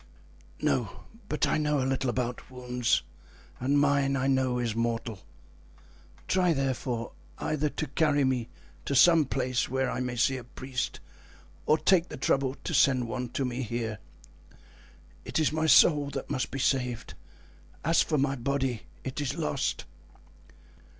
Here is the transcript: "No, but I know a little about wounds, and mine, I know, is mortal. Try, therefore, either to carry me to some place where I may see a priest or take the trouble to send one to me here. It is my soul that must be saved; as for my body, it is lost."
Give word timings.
"No, 0.59 1.03
but 1.29 1.45
I 1.45 1.59
know 1.59 1.79
a 1.79 1.85
little 1.85 2.09
about 2.09 2.49
wounds, 2.49 3.03
and 3.59 3.77
mine, 3.79 4.15
I 4.15 4.25
know, 4.25 4.57
is 4.57 4.75
mortal. 4.75 5.19
Try, 6.27 6.53
therefore, 6.53 7.11
either 7.37 7.69
to 7.69 7.85
carry 7.85 8.23
me 8.23 8.49
to 8.85 8.95
some 8.95 9.25
place 9.25 9.69
where 9.69 9.91
I 9.91 9.99
may 9.99 10.15
see 10.15 10.37
a 10.37 10.43
priest 10.43 10.99
or 11.67 11.77
take 11.77 12.09
the 12.09 12.17
trouble 12.17 12.55
to 12.63 12.73
send 12.73 13.07
one 13.07 13.29
to 13.33 13.45
me 13.45 13.61
here. 13.61 13.99
It 15.23 15.37
is 15.37 15.51
my 15.51 15.67
soul 15.67 16.09
that 16.09 16.31
must 16.31 16.49
be 16.49 16.57
saved; 16.57 17.13
as 17.85 18.01
for 18.01 18.17
my 18.17 18.35
body, 18.35 18.87
it 19.03 19.21
is 19.21 19.35
lost." 19.37 19.85